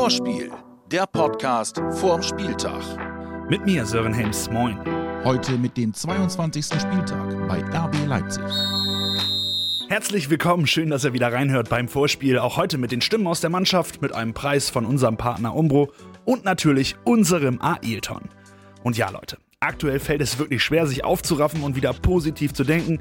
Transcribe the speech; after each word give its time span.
Vorspiel, 0.00 0.50
der 0.90 1.06
Podcast 1.06 1.78
vorm 1.90 2.22
Spieltag. 2.22 2.80
Mit 3.50 3.66
mir, 3.66 3.84
Sören 3.84 4.14
Helms. 4.14 4.48
Moin. 4.50 4.78
Heute 5.24 5.58
mit 5.58 5.76
dem 5.76 5.92
22. 5.92 6.64
Spieltag 6.64 7.46
bei 7.46 7.58
RB 7.58 8.06
Leipzig. 8.06 8.42
Herzlich 9.90 10.30
willkommen, 10.30 10.66
schön, 10.66 10.88
dass 10.88 11.04
ihr 11.04 11.12
wieder 11.12 11.30
reinhört 11.30 11.68
beim 11.68 11.86
Vorspiel. 11.86 12.38
Auch 12.38 12.56
heute 12.56 12.78
mit 12.78 12.92
den 12.92 13.02
Stimmen 13.02 13.26
aus 13.26 13.42
der 13.42 13.50
Mannschaft, 13.50 14.00
mit 14.00 14.14
einem 14.14 14.32
Preis 14.32 14.70
von 14.70 14.86
unserem 14.86 15.18
Partner 15.18 15.54
Umbro 15.54 15.92
und 16.24 16.46
natürlich 16.46 16.96
unserem 17.04 17.60
Ailton. 17.60 18.22
Und 18.82 18.96
ja, 18.96 19.10
Leute, 19.10 19.36
aktuell 19.60 20.00
fällt 20.00 20.22
es 20.22 20.38
wirklich 20.38 20.64
schwer, 20.64 20.86
sich 20.86 21.04
aufzuraffen 21.04 21.62
und 21.62 21.76
wieder 21.76 21.92
positiv 21.92 22.54
zu 22.54 22.64
denken. 22.64 23.00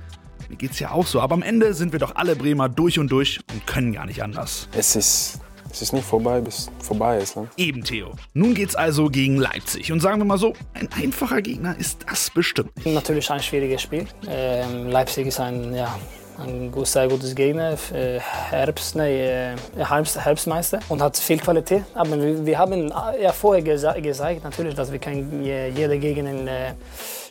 Mir 0.50 0.58
geht's 0.58 0.80
ja 0.80 0.92
auch 0.92 1.08
so, 1.08 1.22
aber 1.22 1.36
am 1.36 1.44
Ende 1.44 1.74
sind 1.74 1.94
wir 1.94 2.00
doch 2.00 2.18
alle 2.18 2.36
Bremer 2.36 2.68
durch 2.68 3.00
und 3.00 3.10
durch 3.10 3.40
und 3.54 3.66
können 3.66 3.94
gar 3.94 4.06
nicht 4.06 4.22
anders. 4.22 4.68
Es 4.74 4.98
ist, 4.98 5.40
es 5.72 5.82
ist 5.82 5.94
nicht 5.94 6.06
vorbei, 6.06 6.42
bis 6.42 6.70
vorbei 6.80 7.18
ist. 7.18 7.36
Ne? 7.36 7.48
Eben, 7.58 7.84
Theo. 7.84 8.12
Nun 8.34 8.54
geht's 8.54 8.76
also 8.76 9.10
gegen 9.10 9.38
Leipzig. 9.38 9.92
Und 9.92 10.00
sagen 10.02 10.20
wir 10.20 10.26
mal 10.26 10.38
so, 10.38 10.54
ein 10.74 10.90
einfacher 10.94 11.42
Gegner 11.42 11.76
ist 11.78 12.06
das 12.10 12.30
bestimmt 12.30 12.76
nicht. 12.78 12.94
Natürlich 12.94 13.30
ein 13.30 13.42
schwieriges 13.42 13.82
Spiel. 13.82 14.06
Ähm, 14.28 14.88
Leipzig 14.90 15.28
ist 15.28 15.40
ein, 15.40 15.74
ja, 15.76 15.96
ein 16.40 16.72
gut, 16.72 16.88
sehr 16.88 17.08
gutes 17.08 17.36
Gegner, 17.36 17.78
äh, 17.94 18.20
Herbst, 18.20 18.96
nee, 18.96 19.26
äh, 19.26 19.56
Herbst, 19.78 20.20
Herbstmeister 20.20 20.80
und 20.90 21.02
hat 21.02 21.18
viel 21.18 21.38
Qualität. 21.38 21.84
Aber 21.94 22.22
wir, 22.22 22.46
wir 22.46 22.58
haben 22.58 22.92
äh, 22.92 23.24
ja 23.24 23.32
vorher 23.32 23.62
gesa 23.62 23.94
gesagt, 23.94 24.44
natürlich, 24.44 24.76
dass 24.76 24.92
wir 24.92 25.00
können 25.00 25.44
jeder 25.44 25.98
gegen 25.98 26.28
ihn 26.28 26.48
äh, 26.48 26.74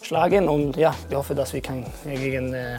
schlagen 0.02 0.48
und 0.48 0.76
ja, 0.76 0.94
ich 1.08 1.16
hoffe, 1.16 1.34
dass 1.34 1.52
wir 1.52 1.60
können 1.60 1.86
gegen 2.04 2.54
äh, 2.54 2.78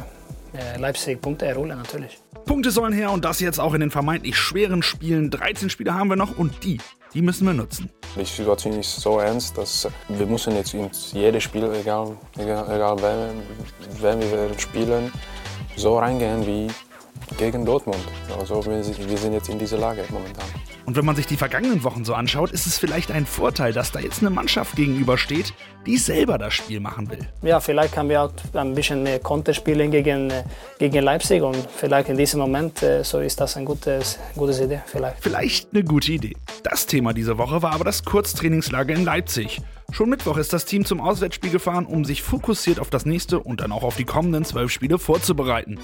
Leipzig 0.78 1.22
Punkte 1.22 1.46
erholen, 1.46 1.78
natürlich. 1.78 2.20
Punkte 2.46 2.72
sollen 2.72 2.94
her 2.94 3.12
und 3.12 3.26
das 3.26 3.40
jetzt 3.40 3.60
auch 3.60 3.74
in 3.74 3.82
den 3.82 3.92
vermeintlich 3.92 4.36
schweren 4.36 4.82
Spielen. 4.82 5.30
13 5.30 5.70
Spiele 5.70 5.94
haben 5.94 6.10
wir 6.10 6.16
noch 6.16 6.38
und 6.38 6.64
die, 6.64 6.80
die 7.14 7.22
müssen 7.22 7.46
wir 7.46 7.54
nutzen. 7.54 7.90
Die 8.16 8.26
Situation 8.26 8.80
ist 8.80 9.00
so 9.00 9.20
ernst, 9.20 9.58
dass 9.58 9.88
wir 10.08 10.26
müssen 10.26 10.56
jetzt 10.56 10.74
in 10.74 10.90
jedes 11.14 11.44
Spiel, 11.44 11.64
egal, 11.74 12.18
egal, 12.38 12.66
egal 12.76 12.98
wer, 13.00 13.30
wer 14.02 14.20
wir 14.20 14.60
spielen, 14.60 15.12
so 15.76 16.00
reingehen 16.00 16.46
wie 16.46 16.68
gegen 17.38 17.66
Dortmund. 17.66 18.00
Also 18.40 18.66
wir 18.66 18.84
sind 18.84 19.34
jetzt 19.34 19.50
in 19.50 19.60
dieser 19.60 19.78
Lage 19.78 20.04
momentan. 20.10 20.46
Und 20.86 20.96
wenn 20.96 21.06
man 21.06 21.16
sich 21.16 21.28
die 21.28 21.38
vergangenen 21.38 21.84
Wochen 21.84 22.04
so 22.04 22.16
anschaut, 22.16 22.52
ist 22.52 22.66
es 22.66 22.80
vielleicht 22.80 23.12
ein 23.12 23.28
Vorteil, 23.28 23.74
dass 23.74 23.92
da 23.92 24.00
jetzt 24.00 24.22
eine 24.22 24.32
Mannschaft 24.32 24.76
gegenübersteht, 24.76 25.54
die 25.86 25.98
selber 25.98 26.40
das 26.40 26.56
Spiel 26.56 26.80
machen 26.80 27.10
will. 27.12 27.28
Ja, 27.44 27.60
vielleicht 27.60 27.96
haben 27.96 28.10
wir 28.10 28.24
auch 28.24 28.32
ein 28.54 28.74
bisschen 28.74 29.04
mehr 29.04 29.20
Konter 29.20 29.54
spielen 29.54 29.92
gegen, 29.92 30.34
gegen 30.80 31.04
Leipzig 31.04 31.44
und 31.44 31.58
vielleicht 31.78 32.10
in 32.10 32.18
diesem 32.18 32.40
Moment 32.40 32.82
äh, 32.82 33.04
so 33.04 33.20
ist 33.20 33.40
das 33.40 33.56
eine 33.56 33.68
gute 33.68 34.00
gutes 34.36 34.60
Idee. 34.60 34.82
Vielleicht. 34.88 35.18
vielleicht 35.22 35.74
eine 35.74 35.84
gute 35.84 36.12
Idee. 36.12 36.36
Das 36.64 36.88
Thema 36.88 37.14
dieser 37.14 37.38
Woche 37.38 37.62
war 37.62 37.74
aber 37.74 37.84
das 37.84 38.04
Kurztrainingslager 38.04 38.96
in 38.96 39.06
Leipzig. 39.06 39.62
Schon 39.92 40.10
Mittwoch 40.10 40.38
ist 40.38 40.54
das 40.54 40.66
Team 40.66 40.86
zum 40.86 41.02
Auswärtsspiel 41.02 41.52
gefahren, 41.52 41.86
um 41.86 42.06
sich 42.06 42.22
fokussiert 42.22 42.80
auf 42.80 42.90
das 42.90 43.06
nächste 43.06 43.40
und 43.40 43.62
dann 43.62 43.72
auch 43.72 43.84
auf 43.84 43.96
die 43.96 44.06
kommenden 44.06 44.46
zwölf 44.46 44.72
Spiele 44.72 45.00
vorzubereiten. 45.00 45.80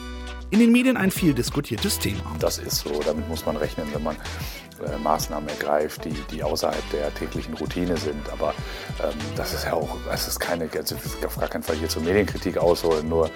In 0.52 0.60
den 0.60 0.72
Medien 0.72 0.96
ein 0.96 1.10
viel 1.10 1.34
diskutiertes 1.34 1.98
Thema. 1.98 2.24
Das 2.40 2.60
ist 2.60 2.78
so, 2.78 3.02
damit 3.04 3.28
muss 3.28 3.46
man 3.46 3.58
rechnen, 3.58 3.88
wenn 3.94 4.04
man 4.04 4.16
äh, 4.16 4.98
Maßnahmen 5.00 5.50
ergreift, 5.50 6.06
die, 6.06 6.14
die 6.32 6.44
außerhalb 6.44 6.88
der 6.92 7.14
täglichen 7.16 7.56
Routine 7.56 7.98
sind. 7.98 8.30
Aber 8.32 8.54
ähm, 9.04 9.18
das 9.36 9.54
ist 9.54 9.66
ja 9.66 9.74
auch, 9.74 9.98
es 10.14 10.28
ist 10.28 10.40
keine, 10.40 10.70
also 10.76 10.96
auf 11.26 11.40
gar 11.40 11.50
keinen 11.50 11.64
Fall 11.64 11.76
hier 11.76 11.90
zur 11.90 12.04
Medienkritik 12.04 12.58
ausholen, 12.58 13.10
nur 13.10 13.30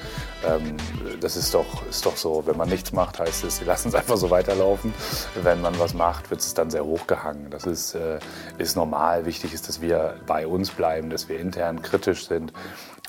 ähm, 0.46 0.78
das 1.20 1.36
ist 1.36 1.54
doch, 1.54 1.88
ist 1.88 2.06
doch 2.06 2.16
so, 2.16 2.44
wenn 2.46 2.58
man 2.58 2.70
nichts 2.70 2.92
macht, 2.92 3.20
heißt 3.20 3.44
es, 3.44 3.58
sie 3.58 3.66
lassen 3.66 3.88
es 3.90 3.96
einfach 3.96 4.18
so 4.18 4.30
weiterlaufen. 4.30 4.94
Wenn 5.42 5.62
man 5.62 5.78
was 5.80 5.94
macht, 5.96 6.30
wird 6.30 6.42
es 6.42 6.54
dann 6.54 6.70
sehr 6.70 6.86
hochgehangen. 6.86 7.50
Das 7.50 7.66
ist, 7.66 7.96
äh, 7.96 8.20
ist 8.60 8.76
normal. 8.76 9.26
Wichtig 9.26 9.54
ist, 9.54 9.68
dass 9.68 9.82
wir 9.82 10.16
bei 10.28 10.46
uns 10.46 10.70
bleiben, 10.70 11.10
dass 11.10 11.28
wir 11.28 11.40
intern 11.40 11.82
kritisch 11.82 12.28
sind 12.28 12.54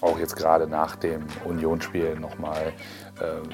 auch 0.00 0.18
jetzt 0.18 0.36
gerade 0.36 0.66
nach 0.66 0.96
dem 0.96 1.26
Unionsspiel 1.44 2.18
nochmal 2.18 2.72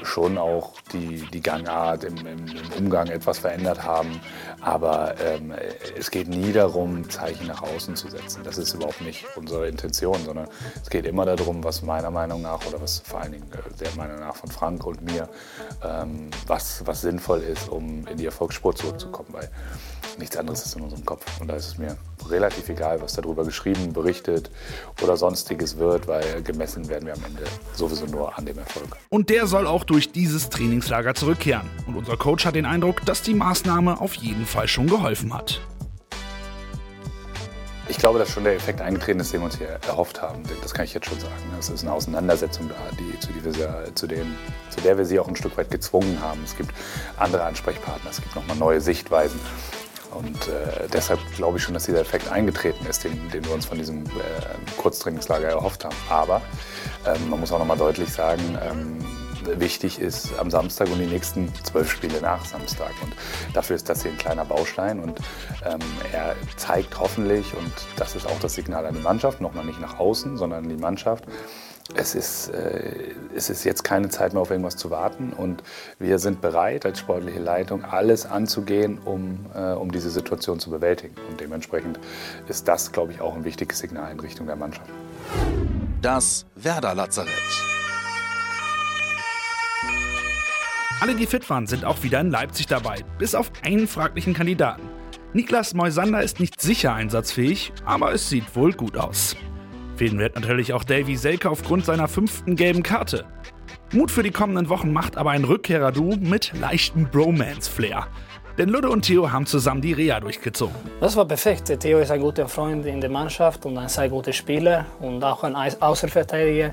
schon 0.02 0.38
auch 0.38 0.74
die, 0.92 1.26
die 1.32 1.40
Gangart 1.40 2.04
im, 2.04 2.16
im, 2.18 2.46
im, 2.46 2.72
Umgang 2.78 3.08
etwas 3.08 3.38
verändert 3.38 3.82
haben. 3.82 4.20
Aber 4.60 5.14
ähm, 5.20 5.52
es 5.98 6.10
geht 6.10 6.28
nie 6.28 6.52
darum, 6.52 7.08
Zeichen 7.10 7.46
nach 7.46 7.62
außen 7.62 7.96
zu 7.96 8.08
setzen. 8.08 8.42
Das 8.44 8.58
ist 8.58 8.74
überhaupt 8.74 9.00
nicht 9.00 9.24
unsere 9.36 9.68
Intention, 9.68 10.18
sondern 10.24 10.48
es 10.82 10.90
geht 10.90 11.06
immer 11.06 11.24
darum, 11.24 11.64
was 11.64 11.82
meiner 11.82 12.10
Meinung 12.10 12.42
nach 12.42 12.64
oder 12.66 12.80
was 12.80 13.00
vor 13.00 13.20
allen 13.20 13.32
Dingen 13.32 13.50
äh, 13.52 13.84
der 13.84 13.94
Meinung 13.96 14.20
nach 14.20 14.36
von 14.36 14.50
Frank 14.50 14.86
und 14.86 15.02
mir, 15.02 15.28
ähm, 15.82 16.30
was, 16.46 16.86
was 16.86 17.00
sinnvoll 17.00 17.40
ist, 17.40 17.68
um 17.68 18.06
in 18.06 18.16
die 18.16 18.26
Erfolgsspur 18.26 18.74
zurückzukommen. 18.74 19.28
Weil 19.32 19.50
nichts 20.18 20.36
anderes 20.36 20.64
ist 20.64 20.76
in 20.76 20.82
unserem 20.82 21.04
Kopf. 21.04 21.24
Und 21.40 21.48
da 21.48 21.56
ist 21.56 21.66
es 21.66 21.78
mir 21.78 21.96
relativ 22.28 22.68
egal, 22.68 23.00
was 23.00 23.14
darüber 23.14 23.44
geschrieben, 23.44 23.92
berichtet 23.92 24.50
oder 25.02 25.16
sonstiges 25.16 25.76
wird, 25.76 26.08
weil 26.08 26.42
gemessen 26.42 26.88
werden 26.88 27.06
wir 27.06 27.14
am 27.14 27.24
Ende 27.24 27.44
sowieso 27.74 28.06
nur 28.06 28.36
an 28.36 28.46
dem 28.46 28.58
Erfolg. 28.58 28.96
Und 29.10 29.30
der 29.30 29.46
soll 29.56 29.66
auch 29.66 29.84
durch 29.84 30.12
dieses 30.12 30.50
Trainingslager 30.50 31.14
zurückkehren. 31.14 31.70
Und 31.86 31.96
unser 31.96 32.18
Coach 32.18 32.44
hat 32.44 32.56
den 32.56 32.66
Eindruck, 32.66 33.02
dass 33.06 33.22
die 33.22 33.32
Maßnahme 33.32 34.02
auf 34.02 34.12
jeden 34.12 34.44
Fall 34.44 34.68
schon 34.68 34.86
geholfen 34.86 35.32
hat. 35.32 35.62
Ich 37.88 37.96
glaube, 37.96 38.18
dass 38.18 38.30
schon 38.30 38.44
der 38.44 38.54
Effekt 38.54 38.82
eingetreten 38.82 39.20
ist, 39.20 39.32
den 39.32 39.40
wir 39.40 39.46
uns 39.46 39.56
hier 39.56 39.68
erhofft 39.88 40.20
haben. 40.20 40.42
Das 40.60 40.74
kann 40.74 40.84
ich 40.84 40.92
jetzt 40.92 41.08
schon 41.08 41.18
sagen. 41.18 41.32
Es 41.58 41.70
ist 41.70 41.84
eine 41.84 41.92
Auseinandersetzung 41.94 42.68
da, 42.68 42.74
die, 42.98 43.18
zu, 43.18 43.32
die 43.32 43.42
wir, 43.46 43.94
zu, 43.94 44.06
dem, 44.06 44.26
zu 44.68 44.82
der 44.82 44.98
wir 44.98 45.06
sie 45.06 45.18
auch 45.18 45.26
ein 45.26 45.36
Stück 45.36 45.56
weit 45.56 45.70
gezwungen 45.70 46.18
haben. 46.20 46.42
Es 46.44 46.54
gibt 46.54 46.72
andere 47.16 47.44
Ansprechpartner, 47.44 48.10
es 48.10 48.20
gibt 48.20 48.36
nochmal 48.36 48.58
neue 48.58 48.82
Sichtweisen. 48.82 49.40
Und 50.10 50.48
äh, 50.48 50.86
deshalb 50.92 51.18
glaube 51.34 51.56
ich 51.56 51.64
schon, 51.64 51.72
dass 51.72 51.84
dieser 51.84 52.00
Effekt 52.00 52.30
eingetreten 52.30 52.84
ist, 52.84 53.04
den, 53.04 53.30
den 53.30 53.42
wir 53.46 53.54
uns 53.54 53.64
von 53.64 53.78
diesem 53.78 54.04
äh, 54.04 54.10
Kurztrainingslager 54.76 55.48
erhofft 55.48 55.86
haben. 55.86 55.96
Aber 56.10 56.42
ähm, 57.06 57.30
man 57.30 57.40
muss 57.40 57.52
auch 57.52 57.58
noch 57.58 57.66
mal 57.66 57.78
deutlich 57.78 58.12
sagen, 58.12 58.58
ähm, 58.62 58.98
wichtig 59.54 60.00
ist 60.00 60.38
am 60.38 60.50
Samstag 60.50 60.88
und 60.90 60.98
die 60.98 61.06
nächsten 61.06 61.52
zwölf 61.64 61.90
Spiele 61.90 62.20
nach 62.20 62.44
Samstag. 62.44 62.92
Und 63.02 63.14
dafür 63.54 63.76
ist 63.76 63.88
das 63.88 64.02
hier 64.02 64.10
ein 64.10 64.18
kleiner 64.18 64.44
Baustein. 64.44 65.00
Und 65.00 65.18
ähm, 65.64 65.78
er 66.12 66.34
zeigt 66.56 66.98
hoffentlich, 66.98 67.54
und 67.54 67.72
das 67.96 68.16
ist 68.16 68.26
auch 68.26 68.38
das 68.40 68.54
Signal 68.54 68.86
an 68.86 68.94
die 68.94 69.00
Mannschaft, 69.00 69.40
nochmal 69.40 69.64
nicht 69.64 69.80
nach 69.80 69.98
außen, 69.98 70.36
sondern 70.36 70.64
an 70.64 70.68
die 70.68 70.76
Mannschaft, 70.76 71.24
es 71.94 72.14
ist, 72.14 72.48
äh, 72.48 73.14
es 73.34 73.50
ist 73.50 73.64
jetzt 73.64 73.84
keine 73.84 74.08
Zeit 74.08 74.32
mehr 74.32 74.42
auf 74.42 74.50
irgendwas 74.50 74.76
zu 74.76 74.90
warten 74.90 75.32
und 75.32 75.62
wir 75.98 76.18
sind 76.18 76.40
bereit 76.40 76.84
als 76.84 76.98
sportliche 76.98 77.38
Leitung 77.38 77.84
alles 77.84 78.26
anzugehen, 78.26 78.98
um, 79.04 79.46
äh, 79.54 79.72
um 79.72 79.92
diese 79.92 80.10
Situation 80.10 80.58
zu 80.58 80.70
bewältigen. 80.70 81.14
Und 81.30 81.40
dementsprechend 81.40 81.98
ist 82.48 82.66
das, 82.66 82.92
glaube 82.92 83.12
ich, 83.12 83.20
auch 83.20 83.34
ein 83.34 83.44
wichtiges 83.44 83.78
Signal 83.78 84.10
in 84.12 84.20
Richtung 84.20 84.46
der 84.46 84.56
Mannschaft. 84.56 84.90
Das 86.02 86.46
Werder 86.56 86.94
Lazarett. 86.94 87.65
Alle, 90.98 91.14
die 91.14 91.26
fit 91.26 91.48
waren, 91.50 91.66
sind 91.66 91.84
auch 91.84 92.02
wieder 92.02 92.20
in 92.20 92.30
Leipzig 92.30 92.68
dabei, 92.68 93.04
bis 93.18 93.34
auf 93.34 93.52
einen 93.62 93.86
fraglichen 93.86 94.32
Kandidaten. 94.32 94.82
Niklas 95.34 95.74
Moisander 95.74 96.22
ist 96.22 96.40
nicht 96.40 96.58
sicher 96.58 96.94
einsatzfähig, 96.94 97.74
aber 97.84 98.14
es 98.14 98.30
sieht 98.30 98.56
wohl 98.56 98.72
gut 98.72 98.96
aus. 98.96 99.36
Fehlen 99.96 100.18
wird 100.18 100.36
natürlich 100.36 100.72
auch 100.72 100.84
Davy 100.84 101.16
Selke 101.16 101.50
aufgrund 101.50 101.84
seiner 101.84 102.08
fünften 102.08 102.56
gelben 102.56 102.82
Karte. 102.82 103.26
Mut 103.92 104.10
für 104.10 104.22
die 104.22 104.30
kommenden 104.30 104.70
Wochen 104.70 104.90
macht 104.90 105.18
aber 105.18 105.32
ein 105.32 105.44
Rückkehrer-Du 105.44 106.16
mit 106.16 106.52
leichtem 106.58 107.10
Bromance-Flair. 107.10 108.06
Denn 108.56 108.70
Ludde 108.70 108.88
und 108.88 109.02
Theo 109.02 109.30
haben 109.30 109.44
zusammen 109.44 109.82
die 109.82 109.92
Reha 109.92 110.18
durchgezogen. 110.18 110.74
Das 111.00 111.14
war 111.14 111.26
perfekt. 111.26 111.78
Theo 111.78 111.98
ist 111.98 112.10
ein 112.10 112.20
guter 112.20 112.48
Freund 112.48 112.86
in 112.86 113.02
der 113.02 113.10
Mannschaft 113.10 113.66
und 113.66 113.76
ein 113.76 113.90
sehr 113.90 114.08
guter 114.08 114.32
Spieler 114.32 114.86
und 115.00 115.22
auch 115.22 115.44
ein 115.44 115.54
Außenverteidiger 115.54 116.72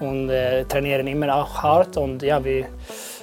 und 0.00 0.28
äh, 0.28 0.64
trainieren 0.64 1.06
immer 1.06 1.32
auch 1.36 1.62
hart 1.62 1.96
und 1.96 2.22
ja, 2.22 2.42
wir, 2.44 2.66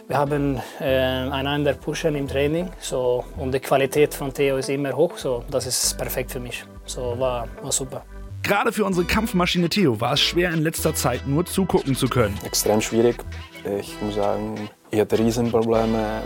wir 0.08 0.18
haben 0.18 0.62
äh, 0.80 0.86
einander 0.86 1.74
pushen 1.74 2.16
im 2.16 2.28
Training 2.28 2.70
so, 2.80 3.26
und 3.38 3.54
die 3.54 3.60
Qualität 3.60 4.14
von 4.14 4.34
Theo 4.34 4.58
ist 4.58 4.70
immer 4.70 4.94
hoch, 4.94 5.18
so 5.18 5.44
das 5.52 5.68
ist 5.68 5.98
perfekt 5.98 6.32
für 6.32 6.40
mich. 6.40 6.64
So 6.86 7.16
war, 7.20 7.48
war 7.62 7.72
super. 7.72 8.04
Gerade 8.44 8.72
für 8.72 8.86
unsere 8.86 9.06
Kampfmaschine 9.06 9.68
Theo 9.68 10.00
war 10.00 10.14
es 10.14 10.22
schwer 10.22 10.54
in 10.54 10.62
letzter 10.62 10.96
Zeit 10.96 11.28
nur 11.28 11.46
zugucken 11.46 11.96
zu 11.96 12.08
können. 12.08 12.38
Extrem 12.46 12.80
schwierig. 12.80 13.18
Ich 13.80 13.94
muss 14.02 14.16
sagen, 14.16 14.70
ich 14.90 15.02
hatte 15.02 15.20
Riesenprobleme, 15.20 16.22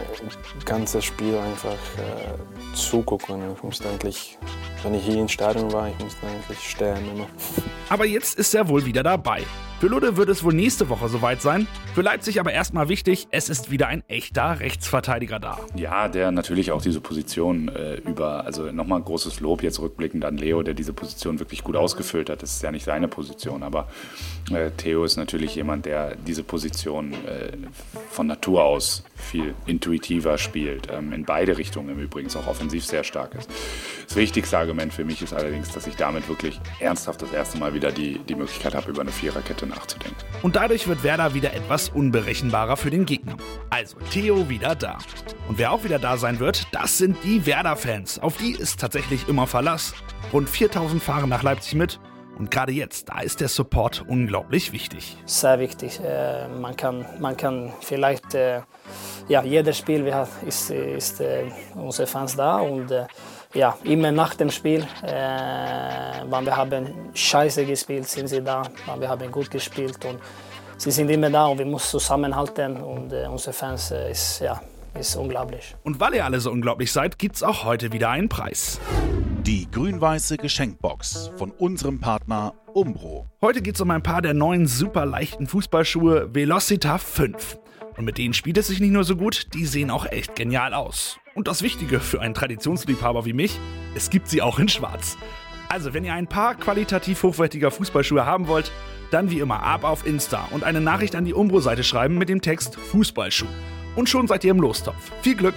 das 0.54 0.66
ganze 0.66 1.01
Spiel 1.01 1.36
einfach 1.36 1.72
äh, 1.72 2.75
zugucken. 2.75 3.42
Ich 3.56 3.63
musste 3.63 3.89
eigentlich, 3.89 4.38
wenn 4.84 4.94
ich 4.94 5.04
hier 5.04 5.18
im 5.18 5.27
Stadion 5.27 5.72
war, 5.74 5.88
ich 5.88 5.98
musste 5.98 6.27
eigentlich 6.27 6.60
sterben 6.60 7.10
immer. 7.16 7.25
Aber 7.89 8.06
jetzt 8.06 8.38
ist 8.38 8.54
er 8.54 8.68
wohl 8.69 8.86
wieder 8.86 9.01
dabei. 9.01 9.42
Für 9.81 9.88
Ludde 9.88 10.16
wird 10.16 10.30
es 10.30 10.44
wohl 10.44 10.54
nächste 10.54 10.89
Woche 10.89 11.10
soweit 11.10 11.42
sein. 11.42 11.66
Für 11.95 12.04
Leipzig 12.04 12.39
aber 12.39 12.54
erstmal 12.54 12.88
wichtig, 12.88 13.28
es 13.31 13.50
ist 13.50 13.72
wieder 13.72 13.88
ein 13.88 14.04
echter 14.07 14.60
Rechtsverteidiger 14.60 15.39
da. 15.39 15.57
Ja, 15.74 16.07
der 16.07 16.31
natürlich 16.31 16.72
auch 16.72 16.83
diese 16.83 17.01
Position 17.01 17.68
äh, 17.69 17.95
über, 17.95 18.45
also 18.45 18.72
nochmal 18.72 19.01
großes 19.01 19.39
Lob 19.39 19.63
jetzt 19.63 19.80
rückblickend 19.80 20.24
an 20.24 20.38
Leo, 20.38 20.62
der 20.62 20.75
diese 20.75 20.94
Position 20.94 21.39
wirklich 21.39 21.63
gut 21.63 21.75
ausgefüllt 21.75 22.30
hat. 22.30 22.44
Das 22.44 22.57
ist 22.57 22.62
ja 22.62 22.72
nicht 22.72 22.86
seine 22.86 23.07
Position, 23.07 23.63
aber 23.63 23.88
äh, 24.51 24.69
Theo 24.69 25.04
ist 25.04 25.18
natürlich 25.18 25.56
jemand, 25.56 25.88
der 25.88 26.16
diese 26.16 26.44
Position 26.44 27.13
äh, 27.13 27.57
von 28.12 28.27
Natur 28.27 28.63
aus 28.63 29.04
viel 29.16 29.56
intuitiver 29.66 30.38
spielt. 30.38 30.89
Ähm, 30.92 31.12
in 31.12 31.25
beide 31.25 31.57
Richtungen 31.57 31.89
im 31.89 32.00
Übrigen 32.00 32.30
auch 32.36 32.45
offensiv 32.45 32.86
sehr 32.86 33.04
stark 33.04 33.34
ist. 33.34 33.50
Das 34.07 34.16
wichtigste 34.16 34.60
Argument 34.60 34.94
für 34.94 35.06
mich 35.06 35.24
ist 35.24 35.34
allerdings, 35.34 35.72
dass 35.72 35.88
ich 35.88 35.95
damit 35.95 36.30
wirklich 36.30 36.62
ernsthaft 36.80 37.24
das 37.24 37.34
erste 37.34 37.57
Mal 37.57 37.74
wieder 37.74 37.92
die, 37.92 38.19
die 38.19 38.36
Möglichkeit 38.36 38.75
habe, 38.75 38.92
über 38.92 39.01
eine 39.01 39.12
Viererkette 39.12 39.71
nachzudenken. 39.72 40.18
Und 40.42 40.56
dadurch 40.56 40.88
wird 40.88 41.04
Werder 41.04 41.34
wieder 41.34 41.54
etwas 41.54 41.90
unberechenbarer 41.90 42.78
für 42.78 42.90
den 42.90 43.06
Gegner. 43.06 43.38
Also 43.70 43.98
Theo 44.12 44.50
wieder 44.50 44.76
da. 44.76 44.98
Und 45.48 45.58
wer 45.58 45.72
auch 45.72 45.84
wieder 45.84 46.00
da 46.00 46.18
sein 46.18 46.40
wird, 46.40 46.68
das 46.72 46.98
sind 46.98 47.18
die 47.24 47.46
Werder-Fans. 47.46 48.20
Auf 48.20 48.38
die 48.38 48.52
ist 48.52 48.80
tatsächlich 48.80 49.28
immer 49.28 49.48
Verlass. 49.48 49.94
Rund 50.34 50.50
4000 50.50 51.02
fahren 51.02 51.30
nach 51.30 51.44
Leipzig 51.44 51.76
mit. 51.76 52.00
Und 52.38 52.50
gerade 52.50 52.72
jetzt, 52.72 53.10
da 53.10 53.20
ist 53.20 53.40
der 53.42 53.50
Support 53.50 54.06
unglaublich 54.08 54.72
wichtig. 54.72 55.18
Sehr 55.26 55.60
wichtig. 55.60 56.00
Äh, 56.04 56.48
man, 56.48 56.76
kann, 56.76 57.06
man 57.20 57.38
kann 57.38 57.72
vielleicht, 57.82 58.34
äh, 58.34 58.62
ja, 59.28 59.44
jedes 59.44 59.78
Spiel 59.78 60.06
wir 60.06 60.16
haben, 60.16 60.30
ist, 60.48 60.72
ist 60.72 61.22
äh, 61.22 61.44
unsere 61.76 62.08
Fans 62.08 62.36
da 62.36 62.58
und 62.58 62.92
ja, 63.53 63.77
immer 63.83 64.12
nach 64.12 64.36
dem 64.36 64.50
Spiel, 64.50 64.88
äh, 65.03 65.07
wenn 66.30 66.45
wir 66.45 66.56
haben 66.56 66.88
scheiße 67.13 67.65
gespielt, 67.65 68.07
sind 68.07 68.27
sie 68.27 68.42
da, 68.42 68.63
wenn 68.88 69.01
wir 69.01 69.09
haben 69.09 69.31
gut 69.31 69.51
gespielt 69.51 70.03
und 70.06 70.19
sie 70.77 70.92
sind 70.92 71.09
immer 71.09 71.30
da 71.30 71.48
und 71.48 71.57
wir 71.57 71.65
müssen 71.65 71.89
zusammenhalten 72.00 72.77
und 72.77 73.12
äh, 73.12 73.27
unsere 73.27 73.53
Fans 73.53 73.92
äh, 73.92 74.12
ist, 74.12 74.39
ja, 74.39 74.62
ist 74.98 75.15
unglaublich. 75.15 75.75
Und 75.83 76.00
weil 76.00 76.15
ihr 76.15 76.25
alle 76.25 76.39
so 76.39 76.51
unglaublich 76.51 76.92
seid, 76.92 77.19
gibt's 77.19 77.44
auch 77.44 77.63
heute 77.65 77.92
wieder 77.92 78.09
einen 78.09 78.30
Preis. 78.30 78.80
Die 79.44 79.69
grün-weiße 79.69 80.38
Geschenkbox 80.38 81.31
von 81.36 81.51
unserem 81.51 82.00
Partner 82.00 82.53
Umbro. 82.74 83.27
Heute 83.42 83.62
geht's 83.62 83.81
um 83.81 83.92
ein 83.92 84.03
paar 84.03 84.21
der 84.21 84.33
neuen 84.33 84.68
super 84.68 85.06
leichten 85.06 85.48
Fußballschuhe 85.48 86.33
Velocita 86.33 86.98
5. 86.98 87.57
Und 87.98 88.06
mit 88.06 88.18
denen 88.18 88.33
spielt 88.33 88.57
es 88.57 88.68
sich 88.68 88.80
nicht 88.80 88.92
nur 88.92 89.03
so 89.03 89.15
gut, 89.15 89.53
die 89.53 89.65
sehen 89.65 89.89
auch 89.89 90.06
echt 90.06 90.36
genial 90.36 90.74
aus. 90.74 91.21
Und 91.33 91.48
das 91.48 91.62
Wichtige 91.62 92.00
für 92.00 92.22
einen 92.22 92.33
Traditionsliebhaber 92.33 93.25
wie 93.25 93.33
mich, 93.33 93.57
es 93.95 94.10
gibt 94.10 94.28
sie 94.28 94.42
auch 94.42 94.60
in 94.60 94.68
schwarz. 94.68 95.18
Also, 95.69 95.94
wenn 95.94 96.04
ihr 96.04 96.13
ein 96.13 96.28
paar 96.28 96.56
qualitativ 96.56 97.24
hochwertiger 97.24 97.72
Fußballschuhe 97.72 98.25
haben 98.25 98.48
wollt, 98.48 98.72
dann 99.12 99.31
wie 99.31 99.39
immer 99.39 99.63
ab 99.63 99.86
auf 99.86 100.06
Insta 100.06 100.48
und 100.51 100.63
eine 100.66 100.81
Nachricht 100.81 101.16
an 101.16 101.24
die 101.24 101.33
Umbro-Seite 101.33 101.83
schreiben 101.83 102.18
mit 102.18 102.28
dem 102.28 102.42
Text 102.42 102.75
Fußballschuh. 102.75 103.48
Und 103.95 104.10
schon 104.10 104.28
seid 104.28 104.44
ihr 104.44 104.51
im 104.51 104.60
Lostopf. 104.60 105.12
Viel 105.22 105.36
Glück! 105.36 105.56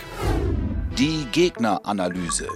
Die 0.98 1.26
Gegneranalyse. 1.32 2.48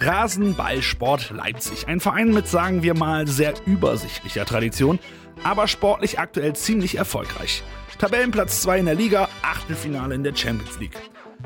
Rasenballsport 0.00 1.30
Leipzig. 1.30 1.88
Ein 1.88 1.98
Verein 1.98 2.32
mit, 2.32 2.46
sagen 2.46 2.84
wir 2.84 2.94
mal, 2.94 3.26
sehr 3.26 3.54
übersichtlicher 3.66 4.44
Tradition, 4.46 5.00
aber 5.42 5.66
sportlich 5.66 6.20
aktuell 6.20 6.54
ziemlich 6.54 6.96
erfolgreich. 6.96 7.64
Tabellenplatz 8.00 8.62
2 8.62 8.78
in 8.78 8.86
der 8.86 8.94
Liga, 8.94 9.28
Achtelfinale 9.42 10.14
in 10.14 10.24
der 10.24 10.34
Champions 10.34 10.80
League. 10.80 10.96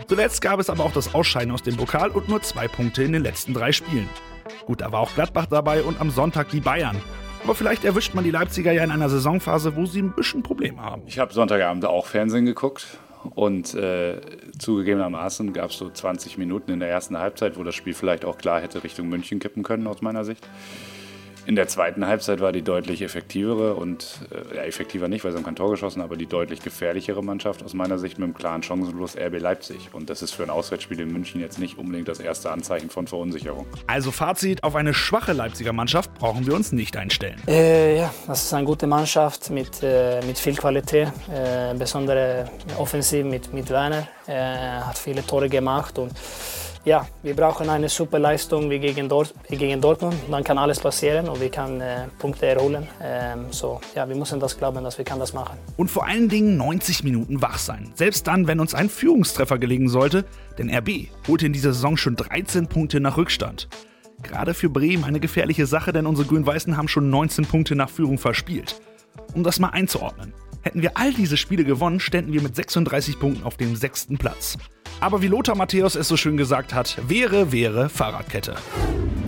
Zuletzt 0.07 0.41
gab 0.41 0.61
es 0.61 0.71
aber 0.71 0.85
auch 0.85 0.93
das 0.93 1.13
Ausscheiden 1.13 1.51
aus 1.51 1.65
dem 1.65 1.77
Pokal 1.77 2.11
und 2.11 2.29
nur 2.29 2.43
zwei 2.43 2.69
Punkte 2.69 3.03
in 3.03 3.11
den 3.11 3.25
letzten 3.25 3.55
drei 3.55 3.73
Spielen. 3.73 4.09
Gut, 4.65 4.81
da 4.81 4.93
war 4.93 5.01
auch 5.01 5.13
Gladbach 5.17 5.47
dabei 5.47 5.83
und 5.83 6.01
am 6.01 6.11
Sonntag 6.11 6.51
die 6.51 6.61
Bayern. 6.61 6.97
Aber 7.43 7.57
vielleicht 7.57 7.85
erwischt 7.85 8.15
man 8.15 8.23
die 8.23 8.31
Leipziger 8.31 8.71
ja 8.71 8.85
in 8.85 8.93
einer 8.93 9.09
Saisonphase, 9.09 9.75
wo 9.75 9.85
sie 9.85 10.01
ein 10.01 10.13
bisschen 10.13 10.45
Probleme 10.45 10.81
haben. 10.81 11.03
Ich 11.07 11.19
habe 11.19 11.35
Sonntagabend 11.35 11.85
auch 11.87 12.07
Fernsehen 12.07 12.47
geguckt 12.47 12.99
und 13.35 13.75
äh, 13.75 14.21
zugegebenermaßen 14.57 15.53
gab 15.55 15.71
es 15.71 15.79
so 15.79 15.91
20 15.91 16.39
Minuten 16.39 16.71
in 16.71 16.79
der 16.79 16.89
ersten 16.89 17.19
Halbzeit, 17.19 17.59
wo 17.59 17.65
das 17.65 17.75
Spiel 17.75 17.95
vielleicht 17.95 18.25
auch 18.25 18.39
klar 18.39 18.61
hätte 18.61 18.85
Richtung 18.85 19.09
München 19.09 19.41
kippen 19.41 19.65
können, 19.65 19.89
aus 19.89 20.03
meiner 20.03 20.25
Sicht. 20.25 20.47
In 21.47 21.57
der 21.57 21.69
zweiten 21.69 22.07
Halbzeit 22.07 22.41
war 22.41 22.53
die 22.53 22.63
deutlich 22.63 23.03
effektivere 23.03 23.75
und, 23.75 24.21
äh, 24.31 24.57
ja, 24.57 24.63
effektiver 24.63 25.09
nicht, 25.09 25.25
weil 25.25 25.33
sie 25.33 25.37
haben 25.37 25.45
kein 25.45 25.57
Tor 25.57 25.71
geschossen, 25.71 26.01
aber 26.01 26.17
die 26.17 26.27
deutlich 26.27 26.61
gefährlichere 26.61 27.23
Mannschaft 27.23 27.63
aus 27.63 27.75
meiner 27.75 27.99
Sicht 27.99 28.19
mit 28.19 28.29
dem 28.29 28.35
klaren 28.35 28.63
Chancenlos 28.63 29.17
RB 29.17 29.39
Leipzig. 29.39 29.91
Und 29.93 30.09
das 30.09 30.23
ist 30.23 30.33
für 30.33 30.43
ein 30.43 30.51
Auswärtsspiel 30.51 31.01
in 31.01 31.13
München 31.13 31.41
jetzt 31.41 31.59
nicht 31.59 31.77
unbedingt 31.77 32.09
das 32.09 32.21
erste 32.21 32.51
Anzeichen 32.51 32.89
von 32.89 33.07
Verunsicherung. 33.07 33.67
Also 33.87 34.11
Fazit, 34.11 34.65
auf 34.65 34.75
eine 34.75 34.95
schwache 34.95 35.33
Leipziger 35.33 35.73
Mannschaft 35.73 36.15
brauchen 36.15 36.47
wir 36.47 36.55
uns 36.55 36.73
nicht 36.73 36.97
einstellen. 36.97 37.41
Äh, 37.47 37.99
ja, 37.99 38.15
das 38.27 38.45
ist 38.45 38.55
eine 38.55 38.65
gute 38.65 38.87
Mannschaft 38.87 39.51
mit, 39.51 39.83
äh, 39.83 40.25
mit 40.27 40.39
viel 40.39 40.55
Qualität, 40.55 41.09
äh, 41.31 41.75
besonders 41.75 42.49
offensiv 42.79 43.25
mit, 43.27 43.53
mit 43.53 43.69
Werner. 43.71 44.09
Er 44.27 44.87
hat 44.87 44.99
viele 44.99 45.27
Tore 45.27 45.49
gemacht 45.49 45.99
und 45.99 46.13
ja, 46.85 47.07
wir 47.23 47.35
brauchen 47.35 47.69
eine 47.71 47.89
super 47.89 48.19
Leistung 48.19 48.69
wie 48.69 48.79
gegen, 48.79 49.09
Dort 49.09 49.35
gegen 49.49 49.81
Dortmund. 49.81 50.15
Dann 50.31 50.45
kann 50.45 50.59
alles 50.59 50.79
passieren 50.79 51.29
und 51.29 51.41
wir 51.41 51.51
können 51.51 51.81
äh, 51.81 52.09
Punkte 52.19 52.47
erholen. 52.47 52.87
Ähm, 53.03 53.47
so, 53.51 53.81
ja, 53.95 54.07
wir 54.09 54.15
müssen 54.15 54.39
das 54.39 54.57
glauben, 54.57 54.85
dass 54.85 54.99
wir 54.99 55.05
kann 55.05 55.19
das 55.19 55.33
machen. 55.33 55.57
Und 55.77 55.91
vor 55.91 56.07
allen 56.07 56.29
Dingen 56.29 56.57
90 56.57 57.03
Minuten 57.03 57.41
wach 57.41 57.59
sein. 57.59 57.93
Selbst 57.95 58.27
dann, 58.27 58.47
wenn 58.47 58.61
uns 58.61 58.75
ein 58.75 58.91
Führungstreffer 58.91 59.59
gelegen 59.59 59.89
sollte. 59.89 60.25
Denn 60.59 60.73
RB 60.73 61.09
holte 61.27 61.47
in 61.47 61.53
dieser 61.53 61.73
Saison 61.73 61.97
schon 61.97 62.17
13 62.17 62.69
Punkte 62.69 63.01
nach 63.01 63.17
Rückstand. 63.17 63.69
Gerade 64.23 64.55
für 64.55 64.69
Bremen 64.69 65.05
eine 65.05 65.21
gefährliche 65.21 65.67
Sache, 65.67 65.93
denn 65.93 66.07
unsere 66.07 66.29
Grün-Weißen 66.29 66.77
haben 66.77 66.89
schon 66.89 67.11
19 67.11 67.47
Punkte 67.47 67.75
nach 67.77 67.91
Führung 67.91 68.19
verspielt. 68.19 68.81
Um 69.35 69.43
das 69.43 69.59
mal 69.59 69.71
einzuordnen. 69.71 70.33
Hätten 70.65 70.81
wir 70.81 70.97
all 70.97 71.13
diese 71.13 71.37
Spiele 71.37 71.63
gewonnen, 71.63 72.01
ständen 72.01 72.33
wir 72.33 72.41
mit 72.41 72.57
36 72.57 73.21
Punkten 73.21 73.45
auf 73.45 73.59
dem 73.59 73.77
sechsten 73.77 74.17
Platz. 74.17 74.57
Aber 74.99 75.21
wie 75.21 75.29
Lothar 75.29 75.57
Matthäus 75.57 75.95
es 75.95 76.09
so 76.09 76.17
schön 76.17 76.39
gesagt 76.39 76.73
hat, 76.73 76.97
wäre, 77.07 77.53
wäre 77.53 77.91
Fahrradkette. 77.91 78.57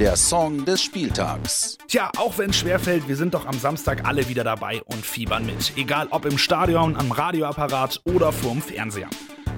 Der 0.00 0.16
Song 0.16 0.64
des 0.64 0.82
Spieltags. 0.82 1.76
Tja, 1.88 2.10
auch 2.16 2.38
wenn 2.38 2.50
es 2.50 2.56
schwerfällt, 2.56 3.06
wir 3.06 3.16
sind 3.16 3.34
doch 3.34 3.44
am 3.44 3.58
Samstag 3.58 4.08
alle 4.08 4.30
wieder 4.30 4.44
dabei 4.44 4.80
und 4.84 5.04
fiebern 5.04 5.44
mit. 5.44 5.74
Egal 5.76 6.08
ob 6.10 6.24
im 6.24 6.38
Stadion, 6.38 6.96
am 6.96 7.12
Radioapparat 7.12 8.00
oder 8.04 8.32
vorm 8.32 8.62
Fernseher. 8.62 9.10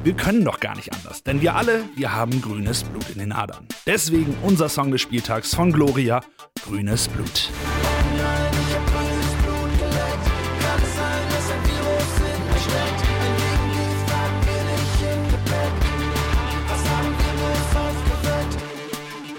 Wir 0.02 0.14
können 0.14 0.44
doch 0.44 0.58
gar 0.58 0.74
nicht 0.74 0.92
anders, 0.92 1.22
denn 1.22 1.42
wir 1.42 1.54
alle, 1.54 1.84
wir 1.94 2.12
haben 2.12 2.42
grünes 2.42 2.82
Blut 2.82 3.08
in 3.10 3.20
den 3.20 3.30
Adern. 3.30 3.68
Deswegen 3.86 4.36
unser 4.42 4.68
Song 4.68 4.90
des 4.90 5.00
Spieltags 5.00 5.54
von 5.54 5.72
Gloria, 5.72 6.22
Grünes 6.64 7.06
Blut. 7.06 7.50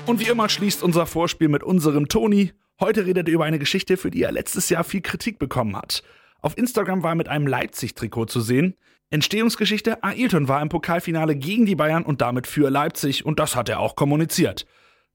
Und 0.09 0.19
wie 0.19 0.27
immer 0.27 0.49
schließt 0.49 0.81
unser 0.81 1.05
Vorspiel 1.05 1.49
mit 1.49 1.61
unserem 1.61 2.07
Toni. 2.07 2.51
Heute 2.79 3.05
redet 3.05 3.27
er 3.27 3.33
über 3.35 3.45
eine 3.45 3.59
Geschichte, 3.59 3.95
für 3.95 4.09
die 4.09 4.23
er 4.23 4.31
letztes 4.31 4.67
Jahr 4.69 4.83
viel 4.83 5.01
Kritik 5.01 5.37
bekommen 5.37 5.75
hat. 5.75 6.01
Auf 6.41 6.57
Instagram 6.57 7.03
war 7.03 7.11
er 7.11 7.15
mit 7.15 7.27
einem 7.27 7.45
Leipzig-Trikot 7.45 8.25
zu 8.25 8.41
sehen. 8.41 8.73
Entstehungsgeschichte: 9.11 10.03
Ailton 10.03 10.47
war 10.47 10.63
im 10.63 10.69
Pokalfinale 10.69 11.35
gegen 11.35 11.67
die 11.67 11.75
Bayern 11.75 12.01
und 12.01 12.21
damit 12.21 12.47
für 12.47 12.71
Leipzig 12.71 13.23
und 13.23 13.39
das 13.39 13.55
hat 13.55 13.69
er 13.69 13.79
auch 13.79 13.95
kommuniziert. 13.95 14.65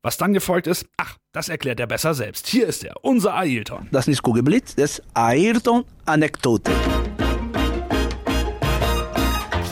Was 0.01 0.17
dann 0.17 0.33
gefolgt 0.33 0.69
ist, 0.69 0.87
ach, 0.97 1.19
das 1.33 1.49
erklärt 1.49 1.81
er 1.81 1.89
besser 1.89 2.15
selbst. 2.15 2.47
Hier 2.47 2.69
ist 2.69 2.85
er, 2.85 2.95
unser 3.03 3.35
Ailton. 3.35 3.89
Das 3.91 4.07
ist 4.07 4.23
Kugelblitz, 4.23 4.77
das 4.77 5.01
ist 5.01 5.07
Ayrton-Anekdote. 5.15 6.71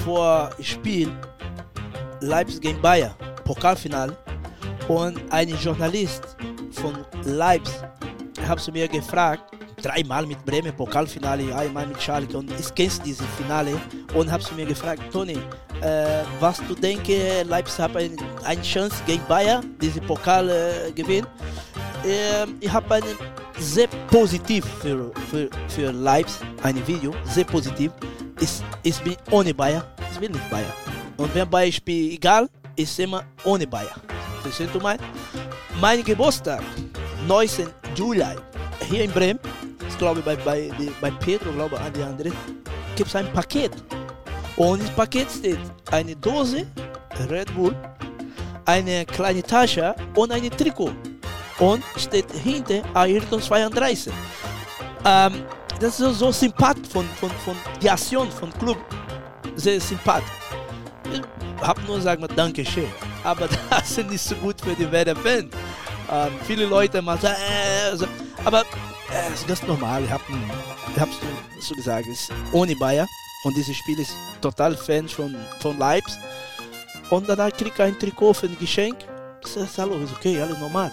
Vor 0.04 0.50
Spiel 0.60 1.12
Leipzig 2.20 2.60
gegen 2.60 2.82
Bayern, 2.82 3.14
Pokalfinale, 3.44 4.16
und 4.88 5.20
ein 5.30 5.48
Journalist 5.48 6.36
von 6.72 6.94
Leipzig 7.24 7.82
hat 8.46 8.60
zu 8.60 8.72
mir 8.72 8.88
gefragt, 8.88 9.44
dreimal 9.80 10.26
mit 10.26 10.44
Bremen 10.44 10.74
Pokalfinale, 10.74 11.54
einmal 11.54 11.86
mit 11.86 12.00
Schalke 12.00 12.36
und 12.38 12.50
ich 12.58 12.74
kenne 12.74 12.90
dieses 13.04 13.26
Finale 13.36 13.80
und 14.14 14.30
habe 14.30 14.42
zu 14.42 14.54
mir 14.54 14.66
gefragt, 14.66 15.02
Toni, 15.12 15.38
äh, 15.80 16.22
was 16.40 16.60
du 16.68 16.74
denkst, 16.74 17.10
Leipzig 17.46 17.78
hat 17.80 17.96
ein, 17.96 18.16
eine 18.44 18.62
Chance 18.62 18.96
gegen 19.06 19.24
Bayern, 19.26 19.74
diese 19.80 20.00
Pokal 20.00 20.48
äh, 20.48 20.92
gewinnen. 20.92 21.26
Äh, 22.04 22.46
ich 22.60 22.72
habe 22.72 22.94
eine 22.94 23.06
sehr 23.58 23.88
positiv 24.10 24.64
für, 24.80 25.12
für, 25.30 25.48
für 25.68 25.92
Leipzig, 25.92 26.46
ein 26.62 26.86
Video, 26.86 27.12
sehr 27.24 27.44
positiv. 27.44 27.92
Ich, 28.40 28.62
ich 28.82 28.98
bin 29.00 29.16
ohne 29.30 29.54
Bayern, 29.54 29.82
ich 30.12 30.20
will 30.20 30.30
nicht 30.30 30.50
Bayern. 30.50 30.72
Und 31.16 31.34
wenn 31.34 31.48
Bayern 31.48 31.72
spielt, 31.72 32.14
egal, 32.14 32.48
ist 32.76 32.98
immer 32.98 33.22
ohne 33.44 33.66
Bayern. 33.66 34.11
Verstehst 34.42 34.74
du 34.74 34.80
mein? 34.80 34.98
Geburtstag, 36.04 36.62
19. 37.26 37.68
Juli, 37.94 38.24
hier 38.88 39.04
in 39.04 39.10
Bremen, 39.10 39.38
ich 39.88 39.96
glaube 39.98 40.20
bei, 40.20 40.36
bei, 40.36 40.70
bei 41.00 41.10
Pedro, 41.10 41.52
glaube 41.52 41.78
an 41.78 41.92
die 41.92 42.02
andere, 42.02 42.30
gibt 42.96 43.08
es 43.08 43.16
ein 43.16 43.32
Paket. 43.32 43.72
Und 44.56 44.80
im 44.80 44.94
Paket 44.94 45.30
steht 45.30 45.58
eine 45.90 46.16
Dose 46.16 46.66
Red 47.30 47.54
Bull, 47.54 47.74
eine 48.64 49.06
kleine 49.06 49.42
Tasche 49.42 49.94
und 50.14 50.32
ein 50.32 50.50
Trikot. 50.50 50.92
und 51.58 51.84
steht 51.96 52.30
hinter 52.32 52.82
Ayrton 52.94 53.40
32. 53.40 54.12
Ähm, 55.04 55.44
das 55.80 56.00
ist 56.00 56.18
so 56.18 56.32
sympathisch 56.32 56.88
von, 56.88 57.04
von, 57.20 57.30
von 57.44 57.56
die 57.80 57.90
Aktion 57.90 58.30
von 58.30 58.52
Club. 58.58 58.78
Sehr 59.54 59.80
sympathisch. 59.80 60.28
Ich 61.12 61.22
habe 61.62 61.80
nur 61.82 61.96
gesagt, 61.96 62.22
danke 62.36 62.64
schön. 62.64 62.88
Aber 63.24 63.48
das 63.70 63.98
ist 63.98 64.10
nicht 64.10 64.22
so 64.22 64.34
gut 64.36 64.60
für 64.60 64.74
die 64.74 64.90
Werder-Fans. 64.90 65.54
Ähm, 66.10 66.32
viele 66.46 66.66
Leute 66.66 67.00
mal 67.00 67.18
sagen, 67.18 67.36
äh, 67.36 67.90
also, 67.90 68.06
aber 68.44 68.60
äh, 68.60 69.30
das 69.30 69.40
ist 69.40 69.48
ganz 69.48 69.62
normal. 69.62 70.04
Ich 70.04 70.10
habe 70.10 70.24
hab's 70.98 71.16
so 71.60 71.74
gesagt, 71.74 72.06
es 72.06 72.22
ist 72.22 72.32
ohne 72.52 72.74
Bayer 72.76 73.06
und 73.44 73.56
dieses 73.56 73.76
Spiel 73.76 73.98
ist 73.98 74.14
total 74.40 74.76
Fan 74.76 75.08
von, 75.08 75.34
von 75.60 75.78
Leipzig. 75.78 76.18
Und 77.10 77.28
danach 77.28 77.50
kriege 77.52 77.70
ich 77.74 77.82
ein 77.82 77.98
Trikot 77.98 78.34
für 78.34 78.46
ein 78.46 78.58
Geschenk. 78.58 78.96
Das 79.42 79.56
ist 79.56 79.78
alles 79.78 80.12
okay, 80.12 80.40
alles 80.40 80.58
normal. 80.58 80.90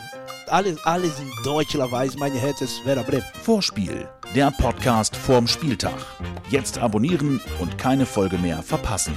Alles, 0.47 0.83
alles 0.83 1.19
in 1.19 1.31
deutscher 1.43 1.89
Weise, 1.91 2.17
meine 2.17 2.39
Herz 2.39 2.61
ist 2.61 2.83
Werder 2.83 3.03
Bremen. 3.03 3.23
Vorspiel, 3.43 4.09
der 4.35 4.51
Podcast 4.51 5.15
vorm 5.15 5.47
Spieltag. 5.47 5.93
Jetzt 6.49 6.79
abonnieren 6.79 7.39
und 7.59 7.77
keine 7.77 8.05
Folge 8.05 8.37
mehr 8.37 8.63
verpassen. 8.63 9.15